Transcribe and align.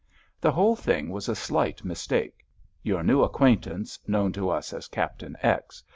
"The 0.39 0.51
whole 0.51 0.75
thing 0.75 1.11
was 1.11 1.29
a 1.29 1.35
slight 1.35 1.85
mistake. 1.85 2.43
Your 2.81 3.03
new 3.03 3.21
acquaintance, 3.21 3.99
known 4.07 4.33
to 4.33 4.49
us 4.49 4.73
as 4.73 4.87
Captain 4.87 5.37
X. 5.43 5.83